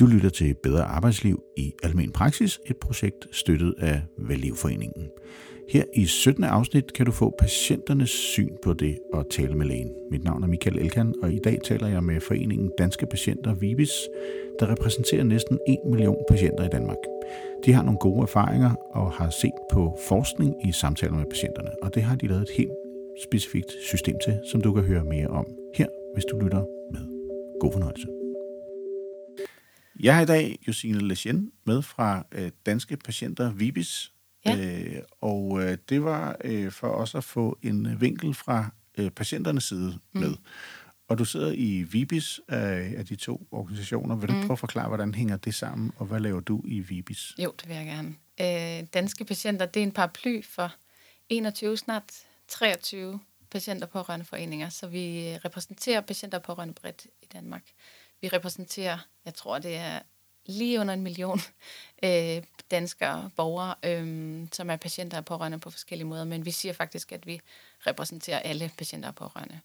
[0.00, 5.08] Du lytter til Bedre Arbejdsliv i Almen Praksis, et projekt støttet af Vellivforeningen.
[5.68, 6.44] Her i 17.
[6.44, 9.90] afsnit kan du få patienternes syn på det at tale med lægen.
[10.10, 13.92] Mit navn er Michael Elkan, og i dag taler jeg med foreningen Danske Patienter Vibis,
[14.60, 16.98] der repræsenterer næsten 1 million patienter i Danmark.
[17.64, 21.94] De har nogle gode erfaringer og har set på forskning i samtaler med patienterne, og
[21.94, 22.72] det har de lavet et helt
[23.22, 27.00] specifikt system til, som du kan høre mere om her, hvis du lytter med.
[27.60, 28.25] God fornøjelse.
[30.00, 34.12] Jeg har i dag Josine Lechen med fra øh, Danske Patienter Vibis,
[34.46, 34.56] Ja.
[34.56, 39.10] øh, og øh, det var øh, for os at få en øh, vinkel fra øh,
[39.10, 40.34] patienternes side med.
[41.08, 44.16] Og du sidder i Vibis af, af de to organisationer.
[44.16, 44.40] Vil du mm.
[44.40, 47.32] prøve at forklare, hvordan hænger det sammen, og hvad laver du i Vibis?
[47.38, 48.14] Jo, det vil jeg gerne.
[48.80, 50.74] Øh, danske patienter, det er en paraply for
[51.28, 52.12] 21, snart
[52.48, 53.20] 23
[53.50, 57.62] patienter på foreninger, så vi repræsenterer patienter på bredt i Danmark.
[58.26, 60.00] Vi repræsenterer, jeg tror det er
[60.46, 61.40] lige under en million
[62.02, 66.72] øh, danskere, borgere, øh, som er patienter og pårørende på forskellige måder, men vi siger
[66.72, 67.40] faktisk, at vi
[67.86, 69.60] repræsenterer alle patienter og pårørende.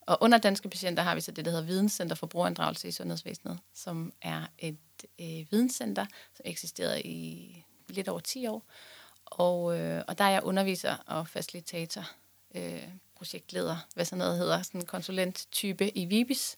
[0.00, 3.58] Og under danske patienter har vi så det, der hedder Videnscenter for brugerinddragelse i sundhedsvæsenet,
[3.74, 4.78] som er et
[5.20, 8.62] øh, videnscenter, som eksisterede i lidt over 10 år.
[9.24, 12.10] Og, øh, og der er jeg underviser og facilitator,
[12.54, 16.56] øh, projektleder, hvad sådan noget hedder, sådan en konsulenttype i Vibis,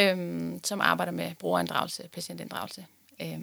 [0.00, 2.86] øh, som arbejder med brugerinddragelse, patientinddragelse.
[3.22, 3.40] Øh,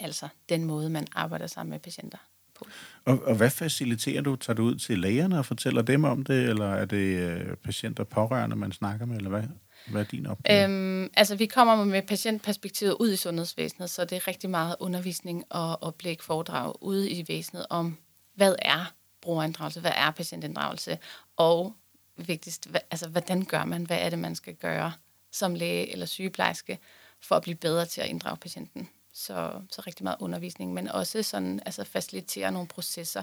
[0.00, 2.18] altså den måde, man arbejder sammen med patienter
[2.54, 2.66] på.
[3.04, 4.36] Og, og hvad faciliterer du?
[4.36, 8.04] Tager du ud til lægerne og fortæller dem om det, eller er det øh, patienter
[8.04, 9.42] pårørende, man snakker med, eller hvad,
[9.90, 10.64] hvad er din opgave?
[10.64, 15.44] Øhm, altså, vi kommer med patientperspektivet ud i sundhedsvæsenet, så det er rigtig meget undervisning
[15.50, 17.96] og oplæg foredrag ude i væsenet om,
[18.34, 20.98] hvad er brugerinddragelse, hvad er patientinddragelse,
[21.36, 21.74] og
[22.16, 24.92] vigtigst, hvad, altså, hvordan gør man, hvad er det, man skal gøre
[25.38, 26.78] som læge eller sygeplejerske,
[27.20, 28.88] for at blive bedre til at inddrage patienten.
[29.12, 33.22] Så, så rigtig meget undervisning, men også sådan, altså facilitere nogle processer.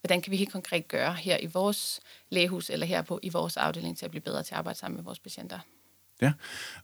[0.00, 3.56] Hvordan kan vi helt konkret gøre her i vores lægehus eller her på i vores
[3.56, 5.58] afdeling til at blive bedre til at arbejde sammen med vores patienter?
[6.22, 6.32] Ja,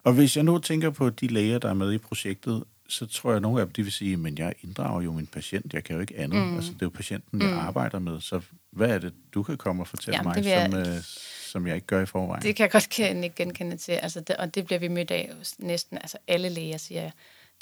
[0.05, 3.31] og hvis jeg nu tænker på de læger, der er med i projektet, så tror
[3.31, 5.85] jeg, at nogle af dem de vil sige, men jeg inddrager jo min patient, jeg
[5.85, 6.47] kan jo ikke andet.
[6.47, 6.55] Mm.
[6.57, 8.41] Altså, det er jo patienten, jeg arbejder med, så
[8.71, 11.03] hvad er det, du kan komme og fortælle Jamen, mig, jeg- som, øh,
[11.51, 12.43] som jeg ikke gør i forvejen?
[12.43, 15.33] Det kan jeg godt ikke genkende til, altså det, og det bliver vi mødt af
[15.59, 17.11] næsten, altså alle læger siger,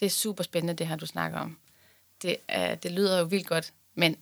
[0.01, 1.59] det er super spændende, det her, du snakker om.
[2.23, 4.17] Det, er, det lyder jo vildt godt, men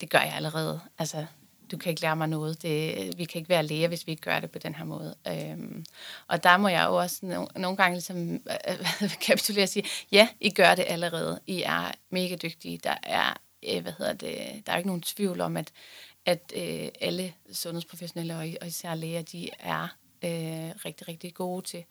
[0.00, 0.80] det gør jeg allerede.
[0.98, 1.26] Altså,
[1.70, 2.62] du kan ikke lære mig noget.
[2.62, 5.14] Det, vi kan ikke være læger, hvis vi ikke gør det på den her måde.
[5.28, 5.84] Øhm,
[6.28, 10.28] og der må jeg jo også nogle, nogle gange ligesom, øh, kapitulere og sige, ja,
[10.40, 11.40] I gør det allerede.
[11.46, 12.78] I er mega dygtige.
[12.84, 13.36] Der er,
[13.68, 15.72] øh, hvad hedder det, der er ikke nogen tvivl om, at,
[16.26, 19.82] at øh, alle sundhedsprofessionelle og, og især læger, de er
[20.24, 21.84] øh, rigtig, rigtig gode til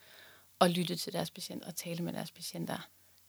[0.60, 2.88] at lytte til deres patienter og tale med deres patienter.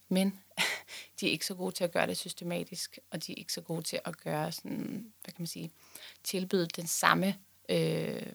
[0.10, 0.40] Men
[1.20, 3.62] de er ikke så gode til at gøre det systematisk, og de er ikke så
[3.62, 5.72] gode til at gøre sådan, hvad kan man sige,
[6.24, 7.38] tilbyde den samme
[7.70, 8.34] øh,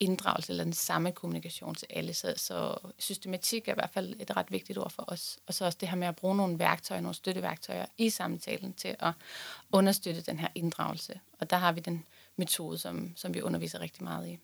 [0.00, 2.14] inddragelse eller den samme kommunikation til alle.
[2.14, 5.38] Så, så systematik er i hvert fald et ret vigtigt ord for os.
[5.46, 8.96] Og så også det her med at bruge nogle værktøjer, nogle støtteværktøjer i samtalen til
[8.98, 9.12] at
[9.72, 11.20] understøtte den her inddragelse.
[11.40, 12.04] Og der har vi den
[12.36, 14.38] metode, som, som vi underviser rigtig meget i.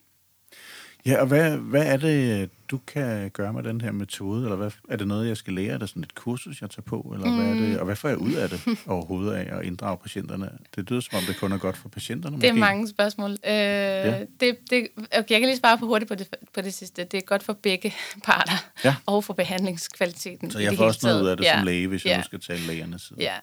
[1.07, 4.43] Ja, og hvad, hvad er det, du kan gøre med den her metode?
[4.45, 5.73] Eller hvad, er det noget, jeg skal lære?
[5.75, 7.11] Er det sådan et kursus, jeg tager på?
[7.15, 7.37] Eller mm.
[7.37, 7.79] hvad er det?
[7.79, 10.51] Og hvad får jeg ud af det overhovedet af at inddrage patienterne?
[10.77, 12.37] Det lyder som om, det kun er godt for patienterne.
[12.37, 12.61] Det er måske.
[12.61, 13.31] mange spørgsmål.
[13.31, 14.21] Øh, ja.
[14.41, 17.05] det, det, okay, jeg kan lige svare på hurtigt på det, på det sidste.
[17.05, 18.95] Det er godt for begge parter, Ja.
[19.07, 20.51] og for behandlingskvaliteten.
[20.51, 21.57] Så jeg får også noget ud af det ja.
[21.57, 22.17] som læge, hvis jeg ja.
[22.17, 23.19] nu skal tale lægernes side.
[23.21, 23.35] Ja.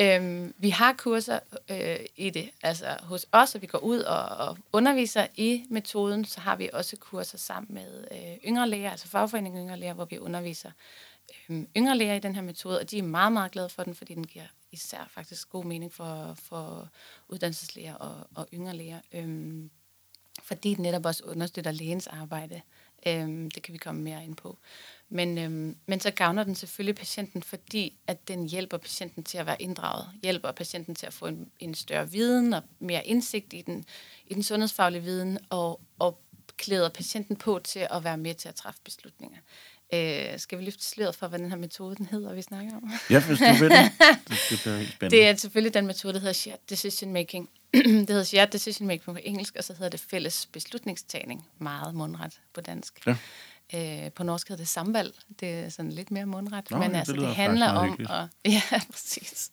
[0.00, 1.38] Øhm, vi har kurser
[1.70, 2.50] øh, i det.
[2.62, 6.70] Altså hos os, og vi går ud og, og underviser i metoden, så har vi
[6.72, 10.70] også kurser sammen med øh, yngre læger, altså fagforeningen yngre læger, hvor vi underviser
[11.48, 13.94] øh, yngre læger i den her metode, og de er meget, meget glade for den,
[13.94, 16.88] fordi den giver især faktisk god mening for, for
[17.28, 19.00] uddannelseslæger og, og yngre læger.
[19.12, 19.70] Øhm,
[20.42, 22.60] fordi den netop også understøtter lægens arbejde.
[23.06, 24.58] Øhm, det kan vi komme mere ind på.
[25.10, 29.46] Men, øhm, men så gavner den selvfølgelig patienten, fordi at den hjælper patienten til at
[29.46, 33.62] være inddraget, hjælper patienten til at få en, en større viden og mere indsigt i
[33.62, 33.84] den,
[34.26, 36.20] i den sundhedsfaglige viden, og, og
[36.56, 39.38] klæder patienten på til at være med til at træffe beslutninger.
[39.94, 42.90] Øh, skal vi løfte sløret for, hvad den her metode den hedder, vi snakker om?
[43.10, 43.90] Ja, hvis du vil det.
[44.28, 45.16] Det, bliver spændende.
[45.16, 47.48] Det er selvfølgelig den metode, der hedder shared decision making.
[47.74, 51.46] det hedder shared decision making på engelsk, og så hedder det fælles beslutningstagning.
[51.58, 53.06] Meget mundret på dansk.
[53.06, 53.16] Ja.
[53.74, 55.14] Øh, på norsk hedder det samvalg.
[55.40, 56.70] Det er sådan lidt mere mundret.
[56.70, 58.10] Nå, men ja, altså, det, det handler om hyggeligt.
[58.10, 58.28] at,
[58.72, 59.50] ja, præcis.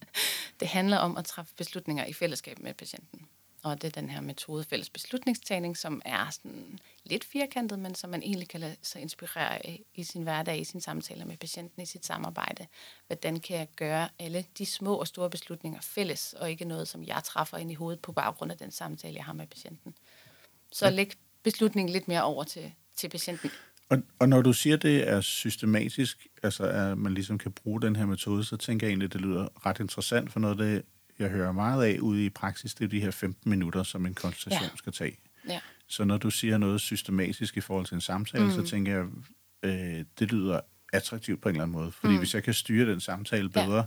[0.59, 3.27] Det handler om at træffe beslutninger i fællesskab med patienten.
[3.63, 8.09] og det er den her metode fælles beslutningstagning, som er sådan lidt firkantet, men som
[8.09, 11.81] man egentlig kan lade sig inspirere af i sin hverdag, i sin samtaler med patienten,
[11.81, 12.67] i sit samarbejde.
[13.07, 17.03] Hvordan kan jeg gøre alle de små og store beslutninger fælles, og ikke noget, som
[17.03, 19.95] jeg træffer ind i hovedet på baggrund af den samtale, jeg har med patienten.
[20.71, 21.13] Så læg
[21.44, 23.51] beslutningen lidt mere over til, til patienten.
[23.89, 27.95] Og, og når du siger, det er systematisk, altså at man ligesom kan bruge den
[27.95, 30.83] her metode, så tænker jeg egentlig, at det lyder ret interessant, for noget af det,
[31.19, 34.13] jeg hører meget af ude i praksis, det er de her 15 minutter, som en
[34.13, 34.77] konsultation ja.
[34.77, 35.17] skal tage.
[35.49, 35.59] Ja.
[35.87, 38.51] Så når du siger noget systematisk i forhold til en samtale, mm.
[38.51, 39.05] så tænker jeg,
[39.63, 40.59] øh, det lyder
[40.93, 41.91] attraktivt på en eller anden måde.
[41.91, 42.19] Fordi mm.
[42.19, 43.83] hvis jeg kan styre den samtale bedre, ja.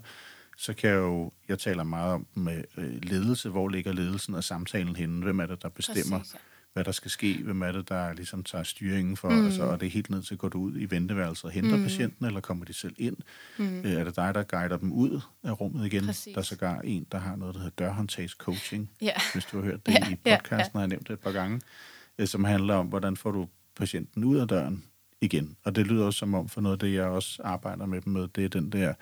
[0.57, 4.45] så kan jeg jo, jeg taler meget om med øh, ledelse, hvor ligger ledelsen af
[4.45, 6.39] samtalen henne, hvem er det, der bestemmer, Præcis, ja
[6.79, 9.47] hvad der skal ske, hvem er det, der ligesom tager styringen for, mm.
[9.47, 11.83] altså, og det er helt ned til, at gå ud i venteværelset og henter mm.
[11.83, 13.17] patienten, eller kommer de selv ind?
[13.59, 13.79] Mm.
[13.79, 16.07] Øh, er det dig, der guider dem ud af rummet igen?
[16.07, 16.35] Præcis.
[16.35, 19.13] Der er sågar en, der har noget, der hedder dørhåndtagscoaching, ja.
[19.33, 20.65] hvis du har hørt det ja, i podcasten, ja, ja.
[20.73, 21.61] har jeg nævnt det et par gange,
[22.19, 24.85] øh, som handler om, hvordan får du patienten ud af døren
[25.21, 25.57] igen.
[25.65, 28.13] Og det lyder også som om, for noget af det, jeg også arbejder med dem
[28.13, 28.95] med, det er den der,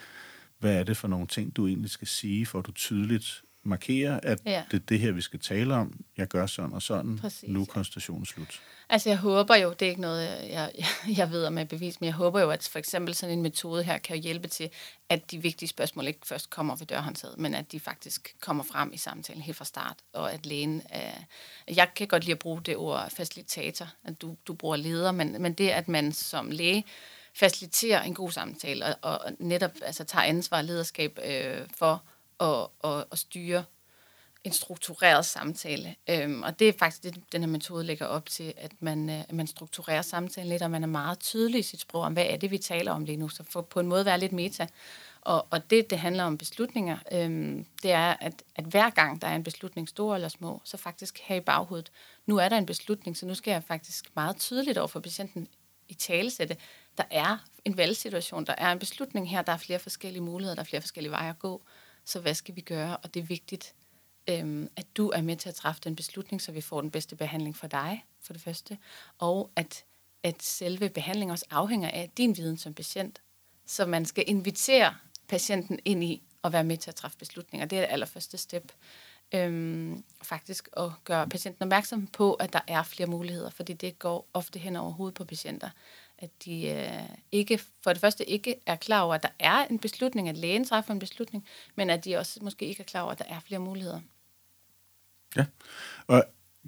[0.59, 4.25] hvad er det for nogle ting, du egentlig skal sige, for at du tydeligt markere,
[4.25, 4.63] at ja.
[4.71, 6.01] det er det her, vi skal tale om.
[6.17, 7.19] Jeg gør sådan og sådan.
[7.19, 8.61] Præcis, nu er konstationen slut.
[8.89, 10.71] Altså jeg håber jo, det er ikke noget, jeg,
[11.17, 13.83] jeg ved om er bevis, men jeg håber jo, at for eksempel sådan en metode
[13.83, 14.71] her kan hjælpe til,
[15.09, 18.93] at de vigtige spørgsmål ikke først kommer ved dørhåndtaget, men at de faktisk kommer frem
[18.93, 21.13] i samtalen helt fra start, og at lægen er...
[21.75, 25.43] Jeg kan godt lide at bruge det ord facilitator, at du, du bruger leder, men,
[25.43, 26.85] men det, at man som læge
[27.35, 32.03] faciliterer en god samtale, og, og netop altså, tager ansvar og lederskab øh, for
[32.41, 33.65] at, at, at styre
[34.47, 35.97] en struktureret samtale.
[36.11, 39.23] Øhm, og det er faktisk det, den her metode lægger op til, at man, øh,
[39.33, 42.37] man strukturerer samtalen lidt, og man er meget tydelig i sit sprog om, hvad er
[42.37, 44.67] det, vi taler om lige nu, så for på en måde være lidt meta.
[45.21, 49.29] Og, og det, det handler om beslutninger, øhm, det er, at, at hver gang der
[49.29, 51.91] er en beslutning, stor eller små, så faktisk have i baghovedet,
[52.27, 55.49] nu er der en beslutning, så nu skal jeg faktisk meget tydeligt over for patienten
[55.89, 56.57] i talesætte,
[56.99, 60.63] der er en valgsituation, der er en beslutning her, der er flere forskellige muligheder, der
[60.63, 61.63] er flere forskellige veje at gå
[62.07, 62.97] så hvad skal vi gøre?
[62.97, 63.75] Og det er vigtigt,
[64.29, 67.17] øhm, at du er med til at træffe den beslutning, så vi får den bedste
[67.17, 68.79] behandling for dig, for det første,
[69.19, 69.85] og at,
[70.23, 73.23] at selve behandlingen også afhænger af din viden som patient.
[73.67, 74.95] Så man skal invitere
[75.29, 77.67] patienten ind i at være med til at træffe beslutninger.
[77.67, 78.73] Det er det allerførste step.
[79.35, 84.29] Øhm, faktisk at gøre patienten opmærksom på, at der er flere muligheder, fordi det går
[84.35, 85.71] ofte hen over hovedet på patienter
[86.19, 89.79] at de øh, ikke, for det første ikke er klar over, at der er en
[89.79, 93.13] beslutning, at lægen træffer en beslutning, men at de også måske ikke er klar over,
[93.13, 94.01] at der er flere muligheder.
[95.37, 95.45] Ja,
[96.07, 96.25] og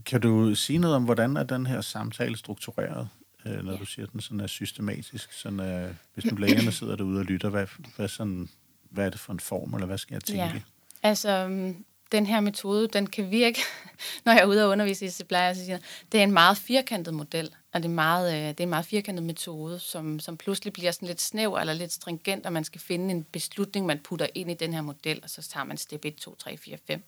[0.07, 3.09] kan du sige noget om, hvordan er den her samtale struktureret,
[3.47, 3.79] øh, når ja.
[3.79, 5.33] du siger, at den sådan er systematisk?
[5.33, 7.67] Sådan, øh, hvis nu lægerne sidder derude og lytter, hvad,
[7.97, 8.49] hvad, sådan,
[8.91, 10.43] hvad er det for en form, eller hvad skal jeg tænke?
[10.43, 10.61] Ja.
[11.03, 11.49] Altså,
[12.13, 13.61] den her metode, den kan virke,
[14.25, 15.81] når jeg er ude og undervise så plejer jeg at sige,
[16.13, 18.87] det er en meget firkantet model, og det er, meget, øh, det er en meget
[18.87, 22.81] firkantet metode, som, som pludselig bliver sådan lidt snæver eller lidt stringent, og man skal
[22.81, 26.05] finde en beslutning, man putter ind i den her model, og så tager man step
[26.05, 27.03] 1, 2, 3, 4, 5.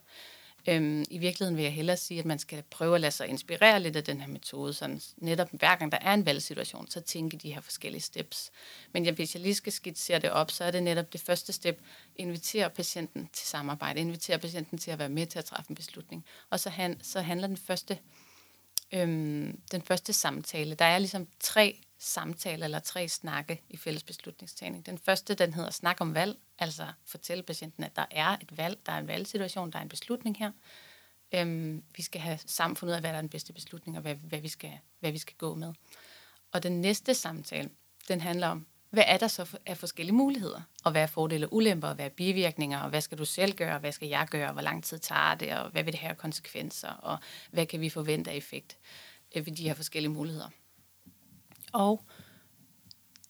[0.69, 3.81] Øhm, I virkeligheden vil jeg hellere sige, at man skal prøve at lade sig inspirere
[3.81, 7.37] lidt af den her metode, sådan netop hver gang der er en valgsituation, så tænke
[7.37, 8.51] de her forskellige steps.
[8.93, 11.53] Men ja, hvis jeg lige skal skitsere det op, så er det netop det første
[11.53, 11.83] step,
[12.17, 16.25] invitere patienten til samarbejde, invitere patienten til at være med til at træffe en beslutning.
[16.51, 17.99] Og så, han, så handler den første,
[18.93, 24.87] øhm, den første samtale, der er ligesom tre samtale eller tre snakke i fælles beslutningstagning.
[24.87, 28.79] Den første, den hedder snak om valg, altså fortælle patienten, at der er et valg,
[28.87, 30.53] der er en valgsituation, der er en beslutning her.
[31.35, 34.03] Øhm, vi skal have sammen fundet ud af, hvad der er den bedste beslutning, og
[34.03, 35.73] hvad, hvad, vi skal, hvad vi skal gå med.
[36.53, 37.71] Og den næste samtale,
[38.09, 40.61] den handler om, hvad er der så af forskellige muligheder?
[40.85, 43.53] Og hvad er fordele og ulemper, og hvad er bivirkninger, og hvad skal du selv
[43.53, 46.01] gøre, og hvad skal jeg gøre, hvor lang tid tager det, og hvad vil det
[46.01, 47.19] have konsekvenser, og
[47.51, 48.79] hvad kan vi forvente af effekt
[49.37, 50.49] øh, ved de her forskellige muligheder?
[51.73, 52.05] Og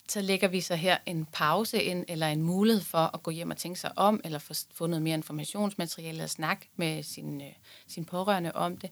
[0.08, 3.50] så lægger vi så her en pause ind, eller en mulighed for at gå hjem
[3.50, 7.52] og tænke sig om, eller få, få noget mere informationsmateriale, eller snakke med sin, øh,
[7.86, 8.90] sin pårørende om det.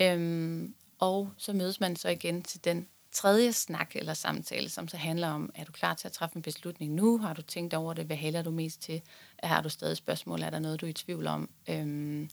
[0.00, 4.96] Øhm, og så mødes man så igen til den tredje snak eller samtale, som så
[4.96, 7.18] handler om, er du klar til at træffe en beslutning nu?
[7.18, 8.06] Har du tænkt over det?
[8.06, 9.02] Hvad hælder du mest til?
[9.42, 10.42] Har du stadig spørgsmål?
[10.42, 11.50] Er der noget, du er i tvivl om?
[11.68, 12.30] Øhm,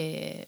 [0.00, 0.42] øh,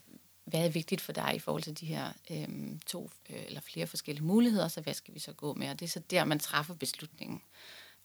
[0.50, 3.86] hvad er vigtigt for dig i forhold til de her øhm, to øh, eller flere
[3.86, 5.70] forskellige muligheder, så hvad skal vi så gå med?
[5.70, 7.42] Og det er så der, man træffer beslutningen.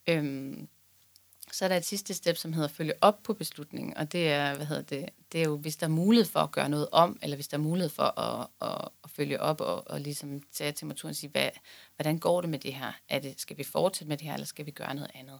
[0.07, 0.67] Øhm,
[1.51, 4.55] så er der et sidste step, som hedder følge op på beslutningen, og det er,
[4.55, 7.19] hvad hedder det, det er jo, hvis der er mulighed for at gøre noget om,
[7.21, 10.71] eller hvis der er mulighed for at, at, at følge op og, og ligesom tage
[10.71, 11.49] temperaturen og sige, hvad,
[11.95, 12.91] hvordan går det med det her?
[13.09, 15.39] Er det, skal vi fortsætte med det her, eller skal vi gøre noget andet?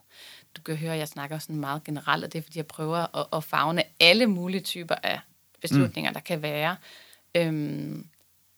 [0.57, 3.17] Du kan høre, at jeg snakker sådan meget generelt, og det er, fordi jeg prøver
[3.17, 5.19] at, at fagne alle mulige typer af
[5.69, 6.13] beslutninger, mm.
[6.13, 6.75] der kan være.
[7.35, 8.07] Øhm,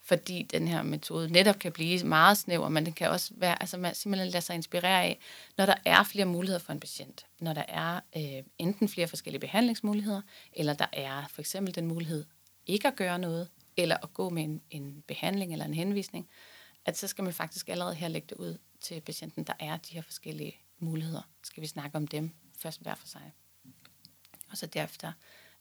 [0.08, 3.78] fordi den her metode netop kan blive meget snæver, men den kan også være, altså
[3.78, 5.20] man simpelthen lader sig inspirere af,
[5.58, 9.40] når der er flere muligheder for en patient, når der er øh, enten flere forskellige
[9.40, 10.22] behandlingsmuligheder,
[10.54, 12.26] eller der er for eksempel den mulighed
[12.66, 13.48] ikke at gøre noget,
[13.78, 16.30] eller at gå med en, en behandling eller en henvisning,
[16.86, 19.94] at så skal man faktisk allerede her lægge det ud til patienten, der er de
[19.94, 21.22] her forskellige muligheder.
[21.44, 23.32] Skal vi snakke om dem først hver for sig.
[24.52, 25.12] Og så derefter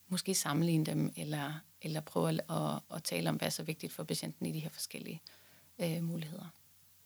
[0.09, 3.93] måske sammenligne dem, eller, eller prøve at, at, at tale om, hvad er så vigtigt
[3.93, 5.21] for patienten i de her forskellige
[5.81, 6.53] øh, muligheder.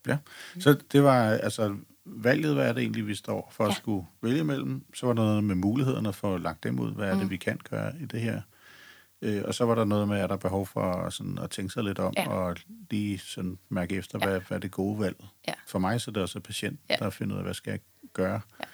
[0.06, 0.18] Ja,
[0.60, 3.74] så det var altså valget, hvad er det egentlig, vi står for at ja.
[3.74, 4.84] skulle vælge mellem.
[4.94, 6.92] Så var der noget med mulighederne for at lagt dem ud.
[6.92, 7.30] Hvad er det, mm.
[7.30, 8.42] vi kan gøre i det her?
[9.22, 11.72] Øh, og så var der noget med, at der er behov for sådan, at tænke
[11.72, 12.28] sig lidt om, ja.
[12.28, 12.56] og
[12.90, 14.26] lige sådan mærke efter, ja.
[14.26, 15.16] hvad, hvad er det gode valg.
[15.48, 15.52] Ja.
[15.66, 16.96] For mig så er det også patient, ja.
[16.98, 17.80] der finder ud af, hvad skal jeg
[18.12, 18.40] gøre.
[18.60, 18.64] Ja.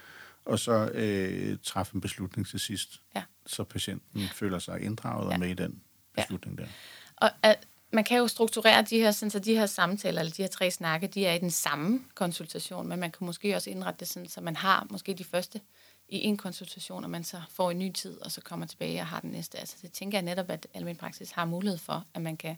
[0.46, 3.22] Og så øh, træffe en beslutning til sidst, ja.
[3.46, 5.32] så patienten føler sig inddraget ja.
[5.32, 5.82] og med i den
[6.14, 6.64] beslutning ja.
[6.64, 6.70] der.
[7.16, 10.42] Og at man kan jo strukturere de her, sådan, så de her samtaler, eller de
[10.42, 14.00] her tre snakke, de er i den samme konsultation, men man kan måske også indrette
[14.00, 15.60] det sådan, så man har måske de første
[16.08, 19.06] i en konsultation, og man så får en ny tid, og så kommer tilbage og
[19.06, 19.58] har den næste.
[19.58, 22.56] Altså det tænker jeg netop, at almindelig praksis har mulighed for, at man kan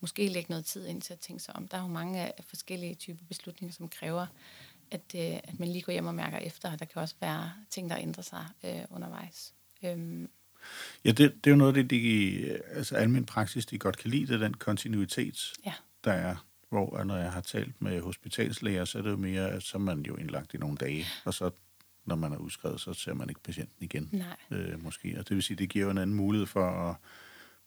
[0.00, 1.68] måske lægge noget tid ind til at tænke sig om.
[1.68, 4.26] Der er jo mange forskellige typer beslutninger, som kræver,
[4.90, 7.52] at, øh, at man lige går hjem og mærker efter, og der kan også være
[7.70, 9.54] ting, der ændrer sig øh, undervejs.
[9.84, 10.28] Øhm.
[11.04, 14.10] Ja, det, det er jo noget af det, de, altså almindelig praksis, de godt kan
[14.10, 15.72] lide, det er den kontinuitet, ja.
[16.04, 16.36] der er.
[16.68, 19.80] Hvor når jeg har talt med hospitalslæger, så er det jo mere, at så er
[19.80, 21.50] man jo indlagt i nogle dage, og så
[22.04, 24.08] når man er udskrevet, så ser man ikke patienten igen.
[24.12, 24.36] Nej.
[24.50, 25.16] Øh, måske.
[25.18, 26.96] Og det vil sige, det giver en anden mulighed for at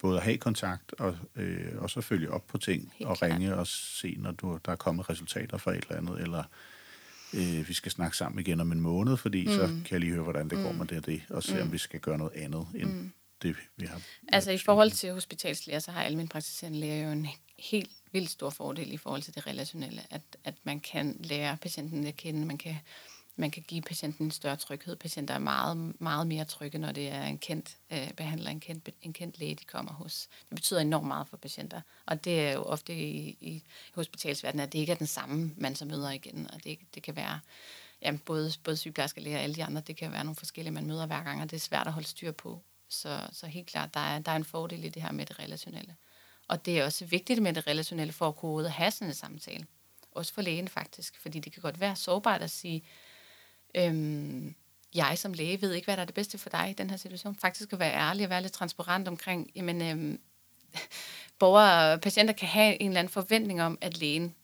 [0.02, 3.32] både at have kontakt og, øh, og så følge op på ting Helt og klart.
[3.32, 6.44] ringe og se, når du, der er kommet resultater fra et eller andet, eller
[7.34, 9.54] øh, vi skal snakke sammen igen om en måned, fordi mm.
[9.54, 10.64] så kan jeg lige høre, hvordan det mm.
[10.64, 11.62] går med det og det, og se, mm.
[11.62, 13.12] om vi skal gøre noget andet end mm.
[13.42, 14.02] det, vi har.
[14.28, 17.28] Altså i forhold til hospitalslæger, så har almindelig praktiserende læger jo en
[17.60, 22.08] helt vildt stor fordel i forhold til det relationelle, at, at man kan lære patienten
[22.08, 22.76] at kende, man kan
[23.36, 24.96] man kan give patienten en større tryghed.
[24.96, 28.90] Patienter er meget, meget mere trygge, når det er en kendt øh, behandler, en kendt,
[29.02, 30.28] en kendt læge, de kommer hos.
[30.50, 31.82] Det betyder enormt meget for patienter.
[32.06, 33.64] Og det er jo ofte i, i
[33.96, 36.50] hospitalsverdenen, at det ikke er den samme man så møder igen.
[36.54, 37.40] Og det, det kan være
[38.02, 40.88] ja, både, både sygeplejersker, læger og alle de andre, det kan være nogle forskellige, man
[40.88, 42.62] møder hver gang, og det er svært at holde styr på.
[42.90, 45.40] Så, så helt klart, der er, der er en fordel i det her med det
[45.40, 45.96] relationelle.
[46.48, 49.66] Og det er også vigtigt med det relationelle for at kunne have sådan en samtale.
[50.12, 52.84] Også for lægen faktisk, fordi det kan godt være sårbart at sige,
[53.76, 54.56] øhm,
[54.96, 56.98] jeg som læge ved ikke, hvad der er det bedste for dig i den her
[56.98, 57.36] situation.
[57.36, 60.20] Faktisk at være ærlig og være lidt transparent omkring, jamen, øhm,
[61.40, 64.36] borgere og patienter kan have en eller anden forventning om, at lægen,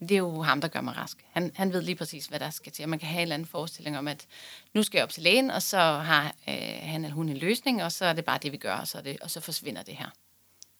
[0.00, 1.24] det er jo ham, der gør mig rask.
[1.32, 2.82] Han, han ved lige præcis, hvad der skal til.
[2.82, 4.26] Og man kan have en eller anden forestilling om, at
[4.74, 7.82] nu skal jeg op til lægen, og så har øh, han eller hun en løsning,
[7.82, 9.96] og så er det bare det, vi gør, og så, det, og så forsvinder det
[9.96, 10.10] her.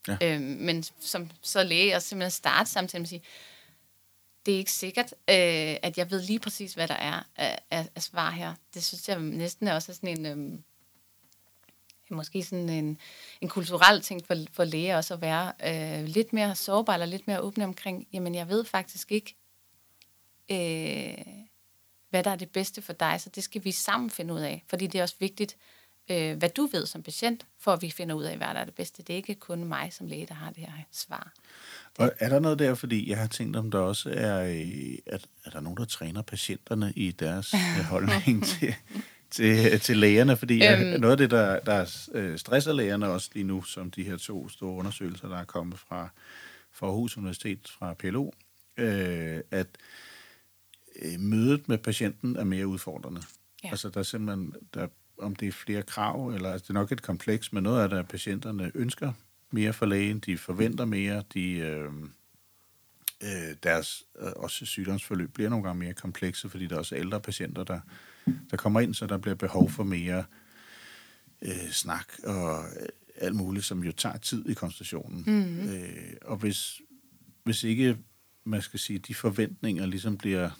[0.08, 0.16] Ja.
[0.22, 3.22] Øhm, men som så læge, og simpelthen starte samtidig med at sige,
[4.48, 7.88] det er ikke sikkert, øh, at jeg ved lige præcis, hvad der er af, af,
[7.94, 8.54] af svar her.
[8.74, 10.26] Det synes jeg næsten er også sådan en...
[10.26, 10.58] Øh,
[12.10, 12.98] måske sådan en,
[13.40, 17.26] en kulturel ting for, for læger også at være øh, lidt mere sårbar eller lidt
[17.26, 19.36] mere åbne omkring, jamen jeg ved faktisk ikke,
[20.50, 21.26] øh,
[22.10, 24.64] hvad der er det bedste for dig, så det skal vi sammen finde ud af,
[24.68, 25.56] fordi det er også vigtigt,
[26.10, 28.64] øh, hvad du ved som patient, for at vi finder ud af, hvad der er
[28.64, 29.02] det bedste.
[29.02, 31.32] Det er ikke kun mig som læge, der har det her svar.
[31.98, 35.26] Og er der noget der, fordi jeg har tænkt, om der også er, øh, at,
[35.44, 38.74] er der nogen, der træner patienterne i deres øh, holdning til,
[39.30, 40.36] til, til lægerne?
[40.36, 41.00] Fordi øhm.
[41.00, 44.48] noget af det, der, der øh, stresser lægerne også lige nu, som de her to
[44.48, 46.08] store undersøgelser, der er kommet fra,
[46.72, 48.30] fra Aarhus Universitet, fra PLO,
[48.76, 49.68] øh, at
[51.02, 53.22] øh, mødet med patienten er mere udfordrende.
[53.64, 53.70] Ja.
[53.70, 54.86] Altså der er simpelthen, der,
[55.18, 57.88] om det er flere krav, eller altså, det er nok et kompleks, men noget af
[57.88, 59.12] det, at patienterne ønsker
[59.50, 61.92] mere for lægen, de forventer mere, de, øh,
[63.22, 67.20] øh, deres øh, også sygdomsforløb bliver nogle gange mere komplekse, fordi der er også ældre
[67.20, 67.80] patienter, der,
[68.50, 70.24] der kommer ind, så der bliver behov for mere
[71.42, 72.64] øh, snak og
[73.16, 75.24] alt muligt, som jo tager tid i konstationen.
[75.26, 75.68] Mm-hmm.
[75.68, 76.80] Øh, og hvis,
[77.44, 77.98] hvis ikke,
[78.44, 80.50] man skal sige, de forventninger ligesom bliver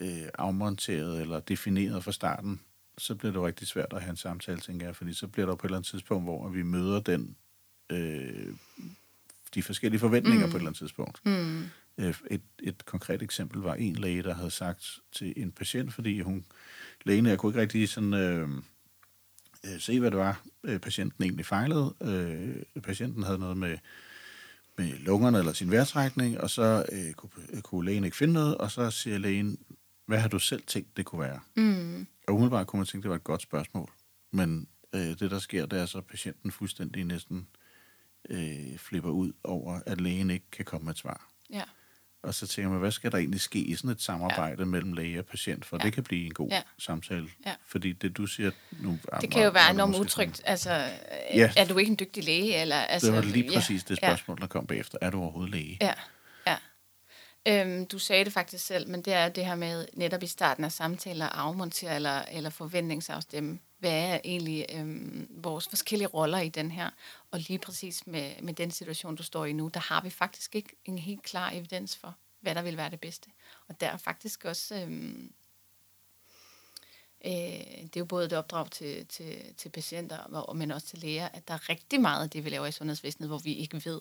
[0.00, 2.60] øh, afmonteret eller defineret fra starten,
[2.98, 5.46] så bliver det jo rigtig svært at have en samtale, tænker jeg, fordi så bliver
[5.46, 7.36] der på et eller andet tidspunkt, hvor vi møder den
[7.90, 8.54] øh,
[9.54, 10.50] de forskellige forventninger mm.
[10.50, 11.20] på et eller andet tidspunkt.
[11.26, 11.64] Mm.
[11.98, 16.20] Øh, et, et konkret eksempel var en læge, der havde sagt til en patient, fordi
[16.20, 16.44] hun,
[17.04, 18.48] lægen, jeg kunne ikke rigtig sådan, øh,
[19.64, 21.94] øh, se, hvad det var, øh, patienten egentlig fejlede.
[22.02, 23.78] Øh, patienten havde noget med,
[24.78, 28.70] med lungerne eller sin vejrtrækning, og så øh, kunne, kunne lægen ikke finde noget, og
[28.70, 29.58] så siger lægen,
[30.06, 31.40] hvad har du selv tænkt, det kunne være?
[31.56, 32.06] Mm.
[32.26, 33.90] Og umiddelbart kunne man tænke, det var et godt spørgsmål.
[34.30, 37.46] Men øh, det, der sker, det er så, at patienten fuldstændig næsten
[38.28, 41.30] øh, flipper ud over, at lægen ikke kan komme med et svar.
[41.50, 41.62] Ja.
[42.22, 44.64] Og så tænker man, hvad skal der egentlig ske i sådan et samarbejde ja.
[44.64, 45.84] mellem læge og patient, for ja.
[45.84, 46.62] det kan blive en god ja.
[46.78, 47.28] samtale.
[47.46, 47.54] Ja.
[47.66, 48.50] Fordi det, du siger
[48.80, 48.98] nu...
[49.20, 50.42] Det kan jo være enormt utrygt.
[50.44, 50.70] Altså,
[51.34, 51.52] ja.
[51.56, 52.60] er du ikke en dygtig læge?
[52.60, 53.88] Eller, altså, det var lige præcis ja.
[53.88, 54.98] det spørgsmål, der kom bagefter.
[55.00, 55.78] Er du overhovedet læge?
[55.80, 55.92] Ja,
[56.46, 56.56] ja.
[57.48, 60.64] Øhm, du sagde det faktisk selv, men det er det her med netop i starten
[60.64, 63.58] af samtaler afmontere eller, eller forventningsafstemme.
[63.80, 66.90] Hvad er egentlig øhm, vores forskellige roller i den her?
[67.30, 70.54] Og lige præcis med, med den situation, du står i nu, der har vi faktisk
[70.54, 73.30] ikke en helt klar evidens for, hvad der vil være det bedste.
[73.68, 74.74] Og der er faktisk også...
[74.74, 75.32] Øhm,
[77.24, 77.32] øh,
[77.82, 81.48] det er jo både et opdrag til, til, til patienter, men også til læger, at
[81.48, 84.00] der er rigtig meget af det, vi laver i sundhedsvæsenet, hvor vi ikke ved,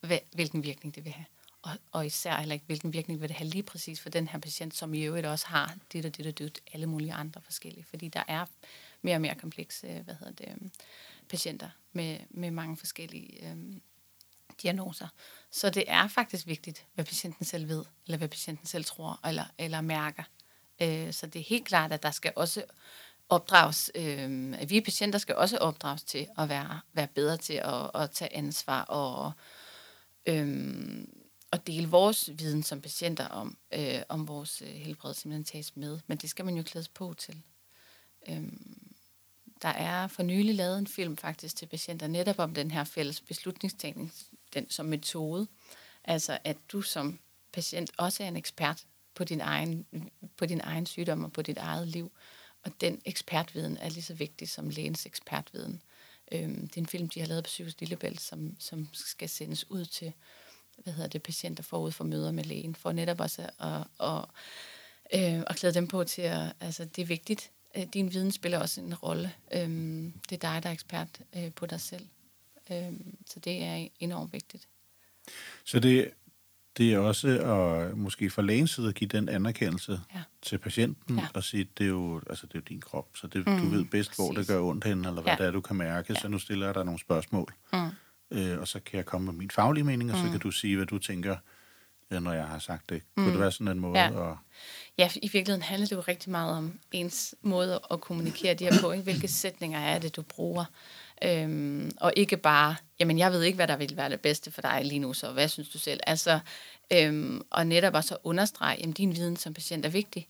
[0.00, 1.26] hvad, hvilken virkning det vil have
[1.62, 4.38] og, og især heller ikke, hvilken virkning vil det have lige præcis for den her
[4.38, 7.84] patient, som i øvrigt også har dit og dit og dit, alle mulige andre forskellige,
[7.84, 8.46] fordi der er
[9.02, 10.70] mere og mere komplekse, øh, hvad hedder det, øhm,
[11.28, 13.82] patienter med, med mange forskellige øhm,
[14.62, 15.08] diagnoser.
[15.50, 19.44] Så det er faktisk vigtigt, hvad patienten selv ved, eller hvad patienten selv tror, eller,
[19.58, 20.22] eller mærker.
[20.82, 22.64] Øh, så det er helt klart, at der skal også
[23.28, 27.90] opdrages, øh, at vi patienter skal også opdrages til at være, være bedre til at,
[27.94, 29.32] at tage ansvar og
[30.26, 31.04] øh,
[31.52, 35.98] at dele vores viden som patienter om, øh, om vores øh, helbred simpelthen tages med.
[36.06, 37.42] Men det skal man jo klædes på til.
[38.28, 38.94] Øhm,
[39.62, 43.20] der er for nylig lavet en film faktisk til patienter netop om den her fælles
[43.20, 44.12] beslutningstagning
[44.54, 45.46] den, som metode.
[46.04, 47.18] Altså at du som
[47.52, 49.86] patient også er en ekspert på din egen,
[50.36, 52.12] på din egen sygdom og på dit eget liv.
[52.62, 55.82] Og den ekspertviden er lige så vigtig som lægens ekspertviden.
[56.32, 59.70] Øhm, det er en film, de har lavet på Sygehus Lillebælt, som, som skal sendes
[59.70, 60.12] ud til
[60.84, 64.24] hvad hedder det, patienter forud for møder med lægen, for netop også at, at,
[65.14, 67.50] øh, at klæde dem på til at, altså det er vigtigt.
[67.76, 69.32] Øh, din viden spiller også en rolle.
[69.54, 72.06] Øhm, det er dig, der er ekspert øh, på dig selv.
[72.72, 74.68] Øhm, så det er enormt vigtigt.
[75.64, 76.10] Så det,
[76.78, 80.22] det er også at måske fra lægens side at give den anerkendelse ja.
[80.42, 81.26] til patienten ja.
[81.34, 83.68] og sige, det er jo, altså det er jo din krop, så det, mm, du
[83.68, 84.24] ved bedst, præcis.
[84.24, 85.36] hvor det gør ondt hen, eller hvad ja.
[85.36, 86.20] det er, du kan mærke, ja.
[86.20, 87.54] så nu stiller jeg dig nogle spørgsmål.
[87.72, 87.90] Mm
[88.30, 90.30] øh, og så kan jeg komme med min faglige mening, og så mm.
[90.30, 91.36] kan du sige, hvad du tænker,
[92.10, 93.02] når jeg har sagt det.
[93.16, 93.22] Mm.
[93.22, 94.30] Kunne det være sådan en måde ja.
[94.30, 94.36] at...
[94.98, 98.80] Ja, i virkeligheden handler det jo rigtig meget om ens måde at kommunikere de her
[98.80, 98.92] på.
[98.92, 99.02] Ikke?
[99.02, 100.64] Hvilke sætninger er det, du bruger?
[101.24, 104.62] Øhm, og ikke bare, jamen jeg ved ikke, hvad der vil være det bedste for
[104.62, 106.00] dig lige nu, så hvad synes du selv?
[106.06, 106.40] Altså,
[106.92, 110.28] øhm, og netop også at understrege, at din viden som patient er vigtig.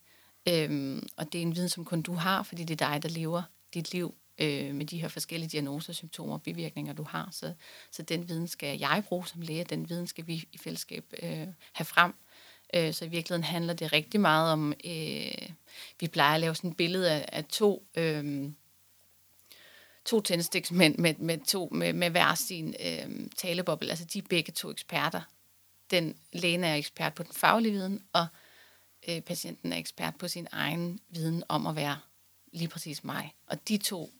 [0.48, 3.08] Øhm, og det er en viden, som kun du har, fordi det er dig, der
[3.08, 3.42] lever
[3.74, 7.28] dit liv øh, med de her forskellige diagnoser, symptomer og bivirkninger, du har.
[7.32, 7.54] Så,
[7.90, 11.46] så den viden skal jeg bruge som læge, den viden skal vi i fællesskab øh,
[11.72, 12.14] have frem.
[12.74, 15.50] Øh, så i virkeligheden handler det rigtig meget om, øh,
[16.00, 17.86] vi plejer at lave sådan et billede af, af to...
[17.94, 18.50] Øh,
[20.04, 23.90] to tændstiksmænd med, med, to, med, med hver sin øh, taleboble.
[23.90, 25.20] Altså de er begge to eksperter.
[25.90, 28.26] Den lægen er ekspert på den faglige viden, og
[29.08, 31.98] øh, patienten er ekspert på sin egen viden om at være
[32.52, 33.32] lige præcis mig.
[33.46, 34.10] Og de to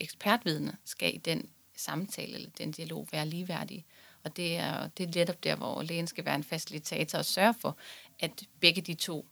[0.00, 3.84] ekspertvidne skal i den samtale eller den dialog være ligeværdige.
[4.24, 7.54] Og det er, det er netop der, hvor lægen skal være en facilitator og sørge
[7.60, 7.76] for,
[8.20, 9.26] at begge de to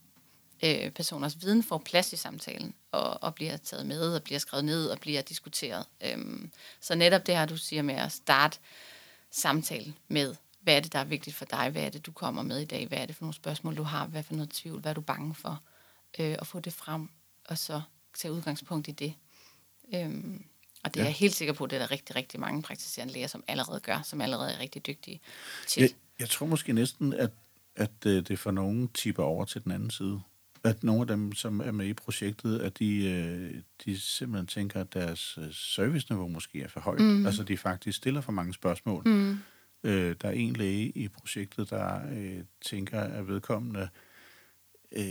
[0.63, 4.65] øh, personers viden får plads i samtalen og, og bliver taget med og bliver skrevet
[4.65, 5.85] ned og bliver diskuteret.
[6.01, 6.51] Øhm,
[6.81, 8.59] så netop det her, du siger med at starte
[9.31, 11.69] samtalen med, hvad er det, der er vigtigt for dig?
[11.69, 12.87] Hvad er det, du kommer med i dag?
[12.87, 14.05] Hvad er det for nogle spørgsmål, du har?
[14.05, 14.81] Hvad for noget tvivl?
[14.81, 15.63] Hvad er du bange for?
[16.19, 17.09] Øh, og få det frem,
[17.45, 17.81] og så
[18.13, 19.13] tage udgangspunkt i det.
[19.93, 20.45] Øhm,
[20.85, 21.01] og det ja.
[21.01, 23.43] er jeg helt sikker på, at det er der rigtig, rigtig mange praktiserende læger, som
[23.47, 25.21] allerede gør, som allerede er rigtig dygtige
[25.67, 25.81] til.
[25.81, 27.31] Jeg, jeg tror måske næsten, at,
[27.75, 30.21] at øh, det for nogen tipper over til den anden side.
[30.63, 34.81] At nogle af dem, som er med i projektet, at de, øh, de simpelthen tænker,
[34.81, 37.01] at deres øh, serviceniveau måske er for højt.
[37.01, 37.25] Mm.
[37.25, 39.07] Altså, de faktisk stiller for mange spørgsmål.
[39.07, 39.37] Mm.
[39.83, 43.89] Øh, der er en læge i projektet, der øh, tænker, at vedkommende
[44.91, 45.05] øh,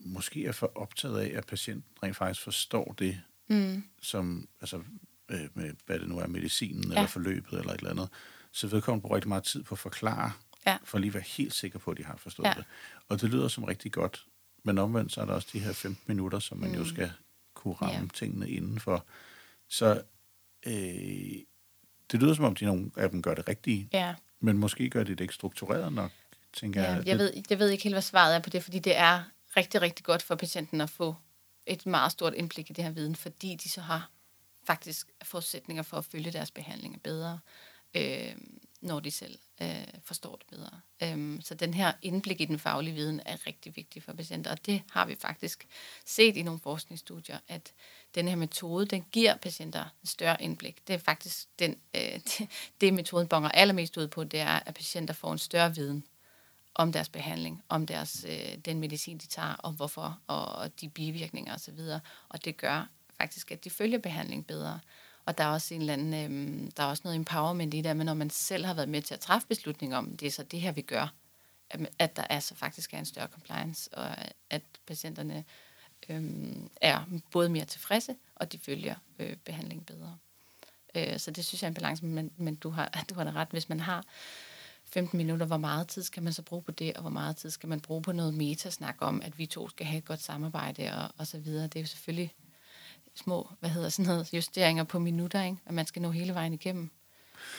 [0.00, 3.84] måske er for optaget af, at patienten rent faktisk forstår det, mm.
[4.02, 4.82] som, altså,
[5.28, 6.90] øh, med, hvad det nu er, medicinen ja.
[6.90, 8.08] eller forløbet eller et eller andet,
[8.52, 10.32] så vedkommende bruger rigtig meget tid på at forklare,
[10.66, 10.76] ja.
[10.84, 12.54] for lige at være helt sikker på, at de har forstået ja.
[12.56, 12.64] det.
[13.08, 14.24] Og det lyder som rigtig godt,
[14.62, 16.76] men omvendt så er der også de her 15 minutter, som man mm.
[16.76, 17.12] jo skal
[17.54, 18.06] kunne ramme ja.
[18.14, 19.04] tingene indenfor.
[19.68, 20.02] Så
[20.66, 20.72] øh,
[22.12, 24.14] det lyder som om, de nogle af dem gør det rigtige, ja.
[24.40, 26.10] men måske gør de det ikke struktureret nok,
[26.52, 27.06] tænker ja, jeg.
[27.06, 29.22] Jeg ved, jeg ved ikke helt, hvad svaret er på det, fordi det er
[29.56, 31.16] rigtig, rigtig godt for patienten at få
[31.66, 34.10] et meget stort indblik i det her viden, fordi de så har
[34.64, 37.38] faktisk forudsætninger for at følge deres behandlinger bedre.
[37.94, 38.36] Øh,
[38.80, 40.80] når de selv øh, forstår det bedre.
[41.02, 44.66] Øh, så den her indblik i den faglige viden er rigtig vigtig for patienter, og
[44.66, 45.66] det har vi faktisk
[46.04, 47.72] set i nogle forskningsstudier, at
[48.14, 50.88] den her metode, den giver patienter en større indblik.
[50.88, 52.00] Det er faktisk den, øh,
[52.38, 52.48] det,
[52.80, 56.04] det, metoden bonger allermest ud på, det er, at patienter får en større viden
[56.78, 61.54] om deres behandling, om deres, øh, den medicin, de tager, og hvorfor, og de bivirkninger
[61.54, 61.78] osv.
[62.28, 62.88] Og det gør
[63.20, 64.80] faktisk, at de følger behandling bedre.
[65.26, 67.96] Og der er også en eller anden, øh, der er også noget empowerment i det,
[67.96, 70.42] men når man selv har været med til at træffe beslutninger om, det er så
[70.42, 71.14] det her, vi gør,
[71.98, 74.16] at der altså faktisk er en større compliance, og
[74.50, 75.44] at patienterne
[76.08, 76.22] øh,
[76.80, 80.18] er både mere tilfredse, og de følger øh, behandlingen bedre.
[80.94, 83.30] Øh, så det synes jeg er en balance, men, men du har, du har da
[83.30, 84.04] ret, hvis man har
[84.88, 87.50] 15 minutter, hvor meget tid skal man så bruge på det, og hvor meget tid
[87.50, 90.92] skal man bruge på noget metasnak om, at vi to skal have et godt samarbejde
[90.92, 91.64] og, og så videre.
[91.64, 92.34] Det er jo selvfølgelig
[93.14, 95.56] små, hvad hedder sådan noget, justeringer på minutter, ikke?
[95.66, 96.90] at man skal nå hele vejen igennem.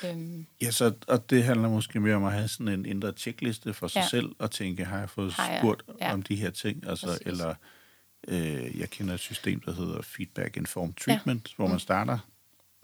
[0.03, 0.45] Øhm.
[0.61, 3.87] Ja, så, og det handler måske mere om at have sådan en indre checkliste for
[3.87, 4.07] sig ja.
[4.07, 5.59] selv, og tænke, har jeg fået har jeg?
[5.61, 6.13] spurgt ja.
[6.13, 6.87] om de her ting?
[6.87, 7.27] Altså, Præcis.
[7.27, 7.55] eller
[8.27, 11.53] øh, jeg kender et system, der hedder Feedback Informed Treatment, ja.
[11.55, 11.79] hvor man mm.
[11.79, 12.19] starter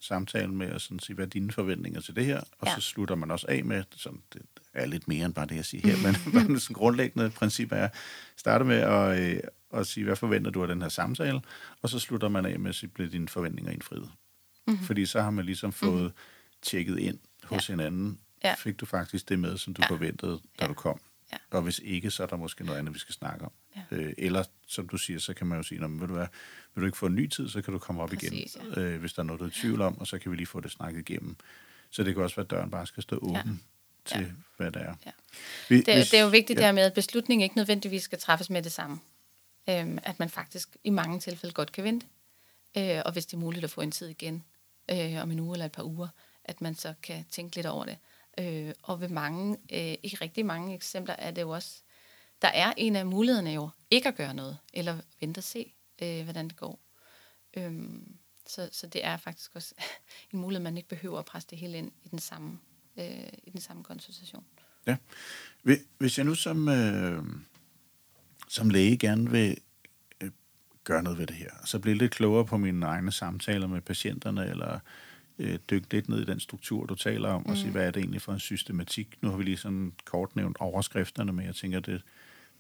[0.03, 2.75] samtalen med at sådan sige, hvad er dine forventninger til det her, og ja.
[2.75, 4.41] så slutter man også af med, sådan, det
[4.73, 7.89] er lidt mere end bare det, jeg siger her, men, men sådan grundlæggende princip er,
[8.37, 9.39] starte med at, øh,
[9.73, 11.41] at sige, hvad forventer du af den her samtale,
[11.81, 14.11] og så slutter man af med at sige, bliver dine forventninger indfriet.
[14.67, 14.85] Mm-hmm.
[14.85, 15.73] Fordi så har man ligesom mhm.
[15.73, 16.61] fået mm-hmm.
[16.61, 17.73] tjekket ind hos ja.
[17.73, 18.53] hinanden, ja.
[18.57, 19.89] fik du faktisk det med, som du ja.
[19.89, 20.67] forventede, da ja.
[20.67, 20.99] du kom.
[21.33, 21.57] Ja.
[21.57, 23.51] Og hvis ikke, så er der måske noget andet, vi skal snakke om.
[23.75, 23.81] Ja.
[23.91, 26.27] Øh, eller, som du siger, så kan man jo sige, vil du, være,
[26.75, 28.81] vil du ikke få en ny tid, så kan du komme op Præcis, igen, ja.
[28.81, 30.47] øh, hvis der er noget, du er i tvivl om, og så kan vi lige
[30.47, 31.35] få det snakket igennem.
[31.89, 34.15] Så det kan også være, at døren bare skal stå åben ja.
[34.17, 34.31] til, ja.
[34.57, 34.95] hvad det er.
[35.05, 35.11] Ja.
[35.69, 36.65] Vi, det, hvis, det er jo vigtigt ja.
[36.65, 38.99] der med, at beslutningen ikke nødvendigvis skal træffes med det samme.
[39.69, 42.05] Øhm, at man faktisk i mange tilfælde godt kan vente.
[42.77, 44.43] Øh, og hvis det er muligt at få en tid igen,
[44.91, 46.07] øh, om en uge eller et par uger,
[46.45, 47.97] at man så kan tænke lidt over det.
[48.39, 51.81] Øh, og ved mange, øh, ikke rigtig mange eksempler er det jo også,
[52.41, 56.23] der er en af mulighederne jo ikke at gøre noget, eller vente og se, øh,
[56.23, 56.79] hvordan det går.
[57.57, 58.15] Øhm,
[58.47, 59.75] så, så det er faktisk også
[60.33, 62.59] en mulighed, man ikke behøver at presse det hele ind i den samme,
[62.99, 64.45] øh, i den samme konsultation.
[64.87, 64.97] Ja.
[65.97, 67.23] Hvis jeg nu som, øh,
[68.47, 69.57] som læge gerne vil
[70.21, 70.31] øh,
[70.83, 74.49] gøre noget ved det her, så bliver lidt klogere på mine egne samtaler med patienterne,
[74.49, 74.79] eller øh,
[75.69, 77.51] dykke lidt ned i den struktur, du taler om, mm.
[77.51, 79.17] og sige, hvad er det egentlig for en systematik?
[79.21, 82.01] Nu har vi lige sådan kort nævnt overskrifterne, men jeg tænker, det,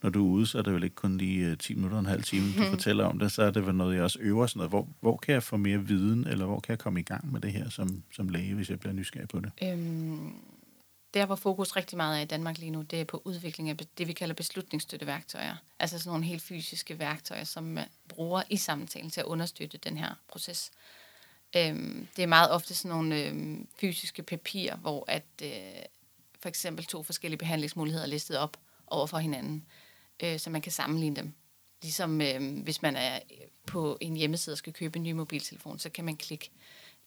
[0.01, 1.99] når du er ude, så er det vel ikke kun lige uh, 10 minutter og
[1.99, 4.47] en halv time, du fortæller om det, så er det vel noget, jeg også øver
[4.47, 4.71] sådan noget.
[4.71, 7.41] Hvor, hvor kan jeg få mere viden, eller hvor kan jeg komme i gang med
[7.41, 9.51] det her som, som læge, hvis jeg bliver nysgerrig på det?
[9.63, 10.33] Øhm,
[11.13, 13.77] der, hvor fokus rigtig meget er i Danmark lige nu, det er på udvikling af
[13.77, 15.55] det, vi kalder beslutningsstøtteværktøjer.
[15.79, 19.97] Altså sådan nogle helt fysiske værktøjer, som man bruger i samtalen til at understøtte den
[19.97, 20.71] her proces.
[21.55, 25.49] Øhm, det er meget ofte sådan nogle øhm, fysiske papirer, hvor at øh,
[26.39, 29.65] for eksempel to forskellige behandlingsmuligheder er listet op over for hinanden,
[30.23, 31.33] øh, så man kan sammenligne dem.
[31.81, 33.19] Ligesom øh, hvis man er
[33.67, 36.51] på en hjemmeside og skal købe en ny mobiltelefon, så kan man klikke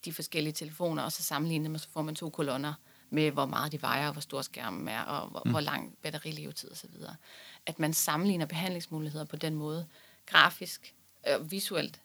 [0.05, 2.75] de forskellige telefoner, og så sammenligne dem, og så får man to kolonner
[3.11, 5.51] med, hvor meget de vejer, og hvor stor skærmen er, og hvor, mm.
[5.51, 6.91] hvor lang batterilevetid osv.
[7.67, 9.87] At man sammenligner behandlingsmuligheder på den måde,
[10.27, 10.95] grafisk
[11.27, 12.01] og øh, visuelt,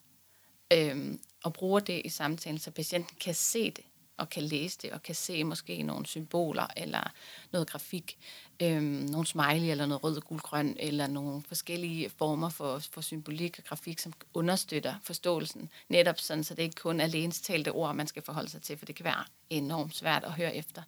[0.72, 3.84] øhm, og bruger det i samtalen, så patienten kan se det
[4.18, 7.12] og kan læse det, og kan se måske nogle symboler, eller
[7.52, 8.18] noget grafik,
[8.62, 13.60] øhm, nogle smiley, eller noget rød, gul, grøn, eller nogle forskellige former for, for symbolik
[13.60, 15.70] og grafik, som understøtter forståelsen.
[15.90, 18.78] Netop sådan, så det ikke kun er alene talte ord, man skal forholde sig til,
[18.78, 20.82] for det kan være enormt svært at høre efter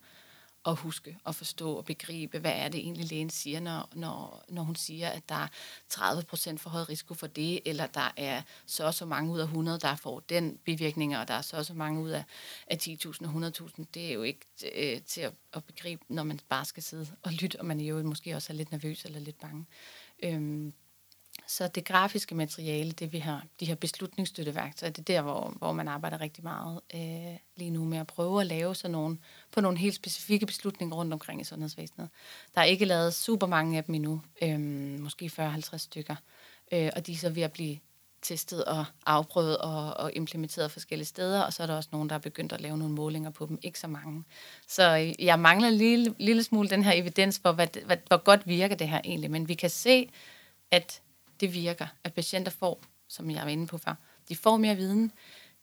[0.65, 4.63] at huske og forstå og begribe, hvad er det egentlig lægen siger, når, når, når
[4.63, 5.47] hun siger, at der er
[5.89, 9.39] 30 procent for høj risiko for det, eller der er så og så mange ud
[9.39, 12.23] af 100, der får den bivirkning, og der er så og så mange ud af,
[12.67, 13.83] af 10.000 og 100.000.
[13.93, 14.45] Det er jo ikke
[14.75, 17.85] øh, til at, at begribe, når man bare skal sidde og lytte, og man er
[17.85, 19.65] jo måske også er lidt nervøs eller lidt bange.
[20.23, 20.73] Øhm,
[21.47, 25.71] så det grafiske materiale, det vi har, de her beslutningsstøtteværktøjer, det er der, hvor, hvor
[25.71, 29.17] man arbejder rigtig meget øh, lige nu med at prøve at lave sådan nogle,
[29.51, 32.09] på nogle helt specifikke beslutninger rundt omkring i sundhedsvæsenet.
[32.55, 34.59] Der er ikke lavet super mange af dem endnu, øh,
[34.99, 36.15] måske 40-50 stykker,
[36.71, 37.77] øh, og de er så ved at blive
[38.21, 42.15] testet og afprøvet og, og implementeret forskellige steder, og så er der også nogen, der
[42.15, 44.23] er begyndt at lave nogle målinger på dem, ikke så mange.
[44.67, 48.17] Så øh, jeg mangler en lille, lille smule den her evidens for, hvad, hvad, hvor
[48.17, 50.09] godt virker det her egentlig, men vi kan se,
[50.71, 51.01] at
[51.43, 53.95] det virker, at patienter får, som jeg var inde på før,
[54.29, 55.11] de får mere viden,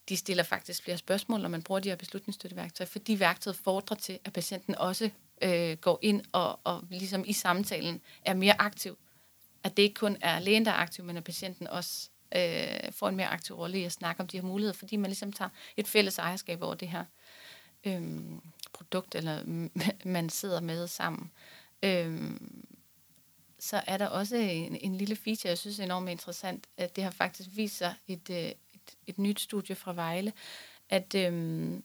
[0.08, 4.18] de stiller faktisk flere spørgsmål, når man bruger de her beslutningsstøtteværktøjer, fordi værktøjet fordrer til,
[4.24, 5.10] at patienten også
[5.42, 8.98] øh, går ind og, og ligesom i samtalen er mere aktiv.
[9.64, 13.08] At det ikke kun er lægen, der er aktiv, men at patienten også øh, får
[13.08, 15.48] en mere aktiv rolle i at snakke om de her muligheder, fordi man ligesom tager
[15.76, 17.04] et fælles ejerskab over det her.
[17.84, 18.20] øh,
[18.72, 19.42] produkt, eller
[20.04, 21.30] man sidder med sammen.
[21.82, 22.30] Øh,
[23.60, 27.04] så er der også en, en lille feature, jeg synes er enormt interessant, at det
[27.04, 28.54] har faktisk vist sig et, øh, et,
[29.06, 30.32] et nyt studie fra Vejle,
[30.88, 31.84] at øhm,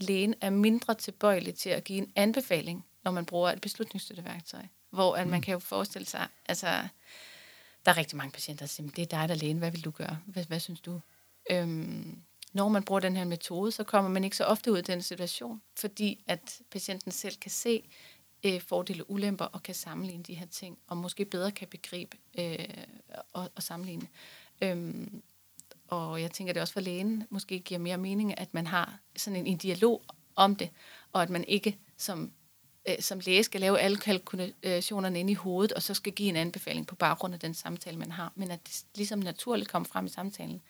[0.00, 4.62] lægen er mindre tilbøjelig til at give en anbefaling, når man bruger et beslutningsstøtteværktøj.
[4.90, 5.42] Hvor at man mm.
[5.42, 6.66] kan jo forestille sig, altså,
[7.84, 9.84] der er rigtig mange patienter, der siger, det er dig, der er lægen, hvad vil
[9.84, 10.18] du gøre?
[10.26, 11.00] Hvad, hvad synes du?
[11.50, 14.82] Øhm, når man bruger den her metode, så kommer man ikke så ofte ud i
[14.82, 17.88] den situation, fordi at patienten selv kan se
[18.44, 22.16] øh, fordele og ulemper og kan sammenligne de her ting, og måske bedre kan begribe
[22.38, 22.58] øh,
[23.32, 24.08] og, og sammenligne.
[24.60, 25.22] Øhm,
[25.88, 29.36] og jeg tænker, det også for lægen måske giver mere mening, at man har sådan
[29.36, 30.02] en, en dialog
[30.36, 30.70] om det,
[31.12, 32.32] og at man ikke som,
[32.88, 36.36] øh, som læge skal lave alle kalkulationerne ind i hovedet, og så skal give en
[36.36, 40.06] anbefaling på baggrund af den samtale, man har, men at det ligesom naturligt kommer frem
[40.06, 40.62] i samtalen,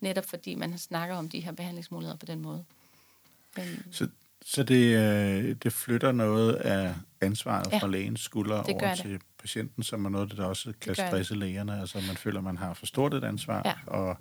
[0.00, 2.64] netop fordi man snakker om de her behandlingsmuligheder på den måde.
[3.56, 4.08] Men, så
[4.44, 8.98] så det, øh, det flytter noget af ansvaret ja, fra lægens skulder over det.
[8.98, 11.40] til patienten, som er noget, der også kan det stresse det.
[11.40, 11.80] lægerne.
[11.80, 13.74] Altså man føler, man har for stort et ansvar, ja.
[13.86, 14.16] og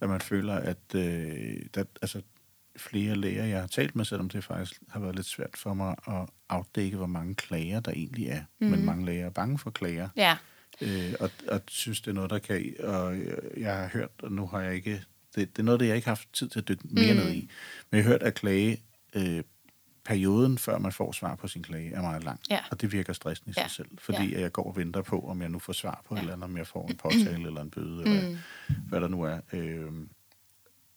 [0.00, 2.22] at man føler, at øh, der, altså,
[2.76, 5.96] flere læger, jeg har talt med, selvom det faktisk har været lidt svært for mig
[6.08, 8.42] at afdække, hvor mange klager der egentlig er.
[8.60, 8.66] Mm.
[8.66, 10.08] Men mange læger er bange for klager.
[10.16, 10.36] Ja.
[10.80, 12.74] Øh, og, og synes, det er noget, der kan...
[12.78, 13.16] Og
[13.56, 15.04] jeg har hørt, og nu har jeg ikke...
[15.34, 17.18] Det, det er noget, det jeg ikke har haft tid til at dykke mere mm.
[17.18, 17.50] ned i.
[17.90, 18.82] Men jeg har hørt, at klage
[19.14, 19.42] øh,
[20.04, 22.40] perioden, før man får svar på sin klage, er meget lang.
[22.50, 22.60] Ja.
[22.70, 23.62] Og det virker stressende i ja.
[23.62, 24.40] sig selv, fordi ja.
[24.40, 26.20] jeg går og venter på, om jeg nu får svar på ja.
[26.20, 28.12] et eller andet, om jeg får en påtale eller en bøde, mm.
[28.12, 28.38] eller
[28.88, 29.40] hvad der nu er.
[29.52, 29.92] Øh,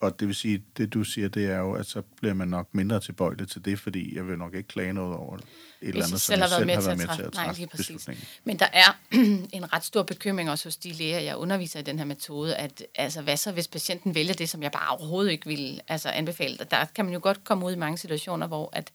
[0.01, 2.67] og det vil sige, det du siger, det er jo, at så bliver man nok
[2.71, 5.41] mindre tilbøjelig til det, fordi jeg vil nok ikke klage noget over et
[5.81, 8.25] eller andet, som jeg selv har været med til at træffe beslutningen.
[8.43, 8.99] Men der er
[9.57, 12.83] en ret stor bekymring også hos de læger, jeg underviser i den her metode, at
[12.95, 16.57] altså, hvad så, hvis patienten vælger det, som jeg bare overhovedet ikke vil altså, anbefale?
[16.71, 18.91] Der kan man jo godt komme ud i mange situationer, hvor at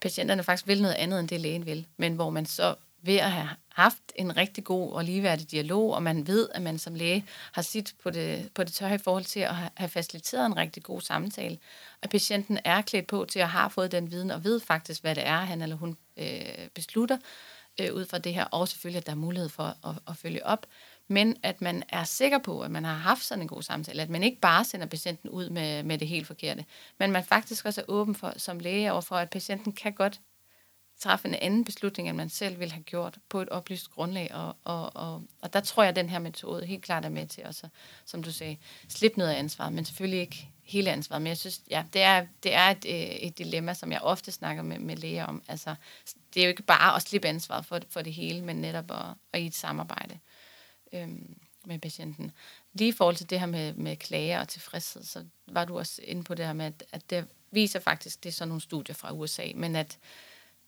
[0.00, 3.30] patienterne faktisk vil noget andet, end det lægen vil, men hvor man så ved at
[3.30, 7.26] have haft en rigtig god og ligeværdig dialog, og man ved, at man som læge
[7.52, 10.82] har sit på det, på det tørre i forhold til at have faciliteret en rigtig
[10.82, 11.58] god samtale,
[12.02, 15.14] og patienten er klædt på til at have fået den viden, og ved faktisk, hvad
[15.14, 17.18] det er, han eller hun øh, beslutter
[17.80, 20.46] øh, ud fra det her, og selvfølgelig, at der er mulighed for at, at følge
[20.46, 20.66] op,
[21.08, 24.10] men at man er sikker på, at man har haft sådan en god samtale, at
[24.10, 26.64] man ikke bare sender patienten ud med, med det helt forkerte,
[26.98, 30.20] men man faktisk også er åben for, som læge overfor, at patienten kan godt
[31.04, 34.34] træffe en anden beslutning, end man selv ville have gjort på et oplyst grundlag.
[34.34, 37.26] Og, og, og, og der tror jeg, at den her metode helt klart er med
[37.26, 37.68] til også,
[38.04, 38.56] som du sagde,
[38.88, 41.22] slippe noget af ansvaret, men selvfølgelig ikke hele ansvaret.
[41.22, 44.32] Men jeg synes, ja, det er, det er et, øh, et dilemma, som jeg ofte
[44.32, 45.42] snakker med, med læger om.
[45.48, 45.74] Altså,
[46.34, 49.06] det er jo ikke bare at slippe ansvaret for, for det hele, men netop at,
[49.32, 50.18] at i et samarbejde
[50.92, 52.32] øhm, med patienten.
[52.72, 56.02] Lige i forhold til det her med, med klager og tilfredshed, så var du også
[56.04, 58.94] inde på det her med, at, at det viser faktisk, det er sådan nogle studier
[58.94, 59.98] fra USA, men at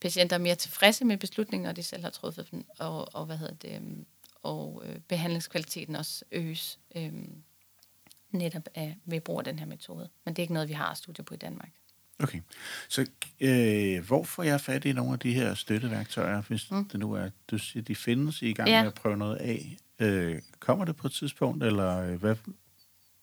[0.01, 3.37] patienter er mere tilfredse med beslutningen, når de selv har truffet dem, og, og hvad
[3.37, 4.07] hedder det, øhm,
[4.43, 7.13] og øh, behandlingskvaliteten også øges øh,
[8.31, 10.09] netop af, ved brug af den her metode.
[10.25, 11.71] Men det er ikke noget, vi har studier på i Danmark.
[12.19, 12.41] Okay,
[12.89, 13.07] så
[13.41, 16.89] øh, hvor får jeg fat i nogle af de her støtteværktøjer, hvis mm.
[16.89, 18.83] det nu er, du siger, de findes i gang ja.
[18.83, 19.77] med at prøve noget af?
[19.99, 22.37] Øh, kommer det på et tidspunkt, eller øh, hvad,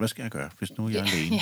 [0.03, 1.35] hvad skal jeg gøre, hvis nu jeg er alene?
[1.35, 1.41] Ja.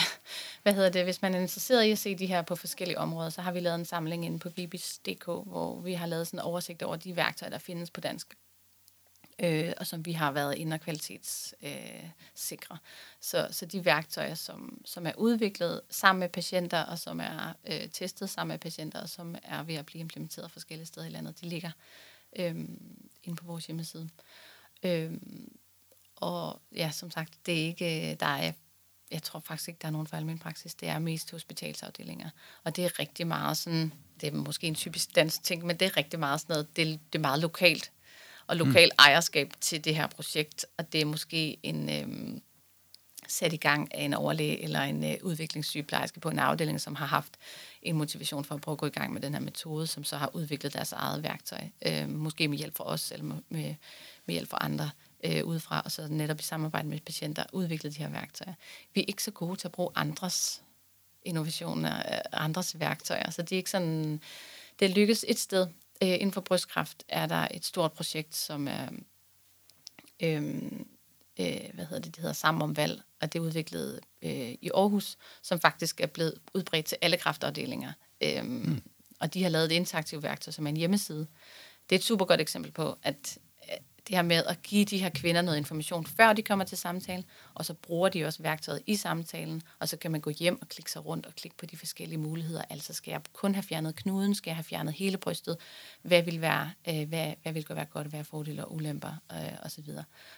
[0.63, 1.04] Hvad hedder det?
[1.04, 3.60] Hvis man er interesseret i at se de her på forskellige områder, så har vi
[3.60, 7.15] lavet en samling inde på bibis.dk, hvor vi har lavet sådan en oversigt over de
[7.15, 8.34] værktøjer, der findes på dansk
[9.39, 12.76] øh, og som vi har været inde og kvalitetssikre.
[12.76, 12.80] Øh,
[13.21, 17.89] så, så de værktøjer, som, som er udviklet sammen med patienter, og som er øh,
[17.93, 21.41] testet sammen med patienter, og som er ved at blive implementeret forskellige steder i landet,
[21.41, 21.71] de ligger
[22.36, 22.56] øh,
[23.24, 24.10] inde på vores hjemmeside.
[24.84, 25.12] Øh,
[26.21, 28.51] og ja, som sagt, det er ikke, der er,
[29.12, 30.75] jeg tror faktisk ikke, der er nogen for almindelig praksis.
[30.75, 32.29] Det er mest hospitalsafdelinger.
[32.63, 35.86] Og det er rigtig meget sådan, det er måske en typisk dansk ting, men det
[35.86, 37.91] er rigtig meget sådan noget, det, det er meget lokalt.
[38.47, 39.03] Og lokal mm.
[39.05, 40.65] ejerskab til det her projekt.
[40.77, 42.41] Og det er måske en, øhm,
[43.27, 47.05] sat i gang af en overlæge eller en øh, udviklingssygeplejerske på en afdeling, som har
[47.05, 47.38] haft
[47.81, 50.17] en motivation for at prøve at gå i gang med den her metode, som så
[50.17, 51.62] har udviklet deres eget værktøj.
[51.86, 53.75] Øh, måske med hjælp fra os, eller med, med,
[54.25, 54.89] med hjælp fra andre
[55.23, 58.53] øh, udefra, og så netop i samarbejde med patienter udviklet de her værktøjer.
[58.93, 60.63] Vi er ikke så gode til at bruge andres
[61.23, 64.21] innovationer, øh, andres værktøjer, så det er ikke sådan,
[64.79, 65.67] det lykkes et sted.
[66.03, 68.89] Øh, inden for brystkræft er der et stort projekt, som er,
[70.23, 70.43] øh,
[71.39, 74.69] øh, hvad hedder det, det hedder Sammen om valg, og det er udviklet øh, i
[74.73, 77.93] Aarhus, som faktisk er blevet udbredt til alle kræftafdelinger.
[78.23, 78.81] Øh, mm.
[79.19, 81.27] Og de har lavet et interaktivt værktøj, som er en hjemmeside.
[81.89, 83.38] Det er et super godt eksempel på, at
[84.07, 87.25] det her med at give de her kvinder noget information, før de kommer til samtalen,
[87.53, 90.67] og så bruger de også værktøjet i samtalen, og så kan man gå hjem og
[90.67, 92.61] klikke sig rundt og klikke på de forskellige muligheder.
[92.69, 95.57] Altså skal jeg kun have fjernet knuden, skal jeg have fjernet hele brystet,
[96.01, 99.65] hvad vil være, øh, hvad, hvad vil være godt, hvad er fordele og ulemper, øh,
[99.65, 99.85] osv.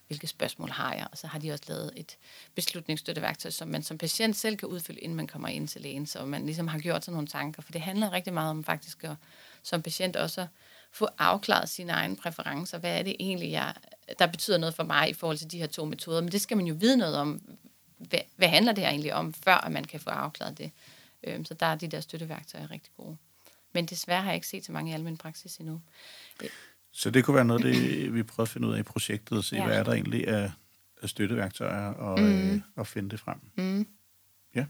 [0.08, 1.08] Hvilke spørgsmål har jeg?
[1.12, 2.17] Og så har de også lavet et
[2.56, 6.26] beslutningsstøtteværktøj, som man som patient selv kan udfylde, inden man kommer ind til lægen, så
[6.26, 9.15] man ligesom har gjort sig nogle tanker, for det handler rigtig meget om faktisk at
[9.63, 10.47] som patient også
[10.94, 12.78] få afklaret sine egne præferencer.
[12.78, 13.74] Hvad er det egentlig, jeg,
[14.20, 16.22] der betyder noget for mig i forhold til de her to metoder?
[16.22, 17.42] Men det skal man jo vide noget om.
[17.98, 20.72] Hvad, hvad handler det her egentlig om, før man kan få afklaret det?
[21.24, 23.18] Øhm, så der er de der støtteværktøjer rigtig gode.
[23.74, 25.82] Men desværre har jeg ikke set så mange i almindelig praksis endnu.
[26.92, 29.44] Så det kunne være noget, det, vi prøver at finde ud af i projektet, og
[29.44, 29.66] se, ja.
[29.66, 30.52] hvad er der egentlig af,
[31.02, 32.52] af støtteværktøjer, og, mm.
[32.52, 33.40] øh, og finde det frem.
[33.56, 33.88] Mm.
[34.56, 34.66] Ja.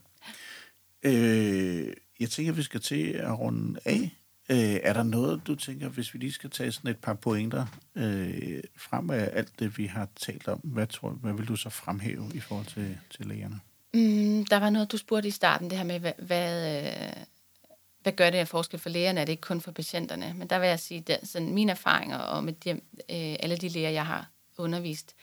[1.04, 4.18] Øh, jeg tænker, vi skal til at runde af.
[4.54, 7.66] Øh, er der noget, du tænker, hvis vi lige skal tage sådan et par pointer
[7.96, 11.70] øh, frem af alt det, vi har talt om, hvad, tror, hvad vil du så
[11.70, 13.60] fremhæve i forhold til, til lægerne?
[13.94, 17.24] Mm, der var noget, du spurgte i starten, det her med, hvad, hvad, øh,
[18.02, 19.22] hvad gør det af forskel for lægerne?
[19.22, 20.34] Er det ikke kun for patienterne?
[20.38, 22.80] Men der vil jeg sige, at sådan mine erfaringer og med de, øh,
[23.39, 25.16] alle de læger, jeg har undervist,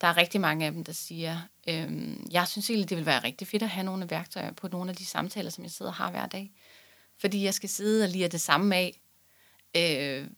[0.00, 3.24] der er rigtig mange af dem, der siger, øh, jeg synes egentlig, det vil være
[3.24, 5.96] rigtig fedt at have nogle værktøjer på nogle af de samtaler, som jeg sidder og
[5.96, 6.52] har hver dag
[7.18, 9.00] fordi jeg skal sidde og lide det samme af,
[9.76, 10.28] øh,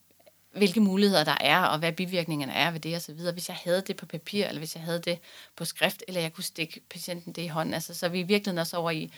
[0.56, 3.32] hvilke muligheder der er, og hvad bivirkningerne er ved det og så videre.
[3.32, 5.18] Hvis jeg havde det på papir, eller hvis jeg havde det
[5.56, 8.22] på skrift, eller jeg kunne stikke patienten det i hånden, altså, så er vi i
[8.22, 9.12] virkeligheden også over i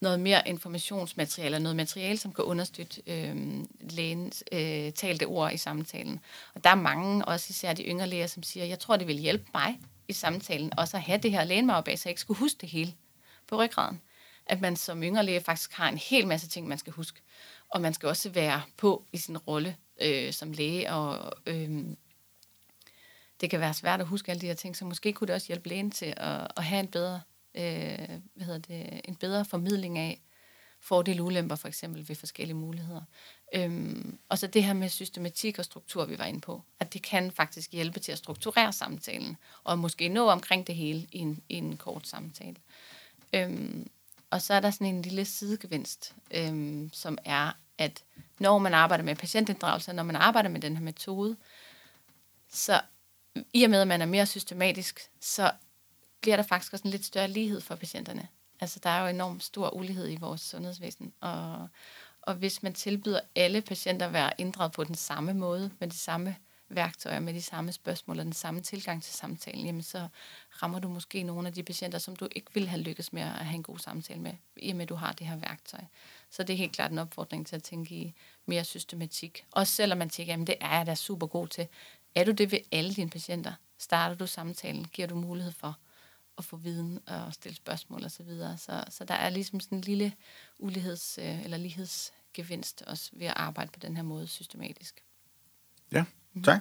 [0.00, 3.36] noget mere informationsmateriale, noget materiale, som kan understøtte øh,
[3.80, 6.20] lægens øh, talte ord i samtalen.
[6.54, 9.18] Og der er mange, også især de yngre læger, som siger, jeg tror, det vil
[9.18, 12.58] hjælpe mig i samtalen, også at have det her lægemarbejde, så jeg ikke skulle huske
[12.60, 12.94] det hele
[13.48, 14.00] på ryggraden
[14.46, 17.20] at man som yngre læge faktisk har en hel masse ting, man skal huske.
[17.68, 21.84] Og man skal også være på i sin rolle øh, som læge, og øh,
[23.40, 25.46] det kan være svært at huske alle de her ting, så måske kunne det også
[25.46, 27.20] hjælpe lægen til at, at have en bedre,
[27.54, 30.20] øh, hvad hedder det, en bedre formidling af
[30.80, 33.00] fordele og ulemper for eksempel ved forskellige muligheder.
[33.54, 37.02] Øhm, og så det her med systematik og struktur, vi var inde på, at det
[37.02, 41.42] kan faktisk hjælpe til at strukturere samtalen, og måske nå omkring det hele i en,
[41.48, 42.56] i en kort samtale.
[43.32, 43.90] Øhm,
[44.34, 48.04] og så er der sådan en lille sidegevinst, øhm, som er, at
[48.38, 51.36] når man arbejder med patientinddragelse, når man arbejder med den her metode,
[52.50, 52.80] så
[53.52, 55.52] i og med, at man er mere systematisk, så
[56.20, 58.28] bliver der faktisk også en lidt større lighed for patienterne.
[58.60, 61.68] Altså, der er jo enormt stor ulighed i vores sundhedsvæsen, og,
[62.22, 65.96] og hvis man tilbyder alle patienter at være inddraget på den samme måde, med de
[65.96, 66.36] samme
[66.74, 70.08] værktøjer med de samme spørgsmål og den samme tilgang til samtalen, jamen så
[70.62, 73.28] rammer du måske nogle af de patienter, som du ikke ville have lykkes med at
[73.28, 75.80] have en god samtale med, i og med at du har det her værktøj.
[76.30, 78.14] Så det er helt klart en opfordring til at tænke i
[78.46, 79.44] mere systematik.
[79.50, 81.68] Også selvom man tænker, jamen det er jeg da super god til.
[82.14, 83.52] Er du det ved alle dine patienter?
[83.78, 84.84] Starter du samtalen?
[84.84, 85.78] Giver du mulighed for
[86.38, 88.10] at få viden og stille spørgsmål osv.?
[88.10, 88.58] Så, videre.
[88.58, 90.12] så, så der er ligesom sådan en lille
[90.60, 95.02] uligheds- øh, eller lighedsgevinst også ved at arbejde på den her måde systematisk.
[95.92, 96.04] Ja,
[96.42, 96.60] Tak.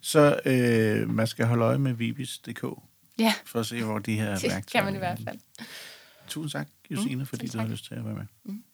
[0.00, 2.64] Så øh, man skal holde øje med vibis.dk
[3.18, 3.34] ja.
[3.46, 4.60] for at se, hvor de her det værktøjer...
[4.72, 5.38] kan man i hvert fald.
[6.28, 8.26] Tusind tak, Josine, mm, fordi du har lyst til at være med.
[8.44, 8.64] Mm.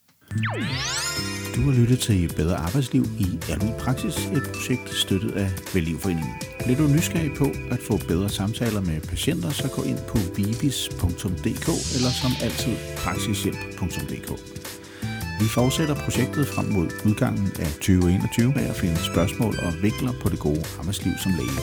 [1.55, 6.35] Du har lyttet til Bedre Arbejdsliv i Almen Praksis, et projekt støttet af Vellivforeningen.
[6.65, 11.69] Bliver du nysgerrig på at få bedre samtaler med patienter, så gå ind på vibis.dk
[11.97, 14.31] eller som altid praksishjælp.dk.
[15.41, 20.29] Vi fortsætter projektet frem mod udgangen af 2021 med at finde spørgsmål og vinkler på
[20.29, 21.61] det gode arbejdsliv som læge.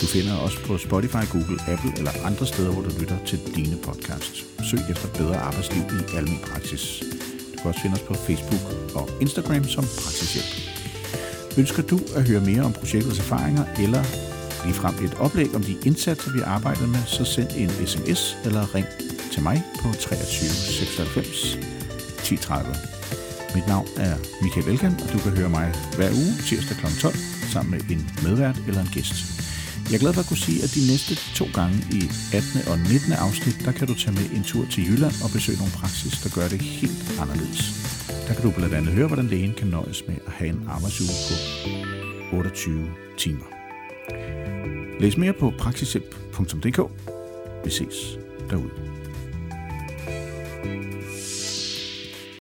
[0.00, 3.76] Du finder os på Spotify, Google, Apple eller andre steder, hvor du lytter til dine
[3.82, 4.44] podcasts.
[4.70, 7.02] Søg efter bedre arbejdsliv i almen praksis.
[7.52, 10.52] Du kan også finde os på Facebook og Instagram som Praksishjælp.
[11.58, 14.02] Ønsker du at høre mere om projektets erfaringer eller
[14.64, 18.74] lige frem et oplæg om de indsatser, vi arbejder med, så send en sms eller
[18.74, 18.86] ring
[19.32, 21.77] til mig på 23 96
[22.28, 23.54] 10.30.
[23.54, 26.86] Mit navn er Michael Elkan, og du kan høre mig hver uge tirsdag kl.
[27.00, 27.14] 12
[27.52, 29.16] sammen med en medvært eller en gæst.
[29.88, 32.00] Jeg er glad for at kunne sige, at de næste to gange i
[32.34, 32.68] 18.
[32.70, 33.12] og 19.
[33.12, 36.30] afsnit, der kan du tage med en tur til Jylland og besøge nogle praksis, der
[36.36, 37.62] gør det helt anderledes.
[38.26, 41.14] Der kan du blandt andet høre, hvordan lægen kan nøjes med at have en arbejdsuge
[41.28, 41.34] på
[42.36, 42.88] 28
[43.18, 43.48] timer.
[45.00, 46.80] Læs mere på praksishjælp.dk.
[47.64, 47.98] Vi ses
[48.50, 48.87] derude.